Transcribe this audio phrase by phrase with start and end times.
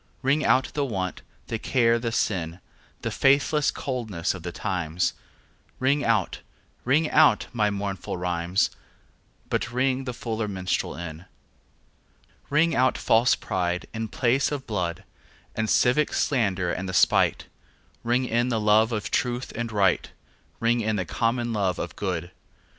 [0.23, 2.59] Ring out the want, the care the sin,
[3.03, 5.13] The faithless coldness of the times;
[5.77, 6.39] Ring out,
[6.83, 8.71] ring out my mournful rhymes,
[9.47, 11.25] But ring the fuller minstrel in.
[12.49, 15.03] Ring out false pride in place and blood,
[15.53, 17.45] The civic slander and the spite;
[18.03, 20.09] Ring in the love of truth and right,
[20.59, 22.31] Ring in the common love of good.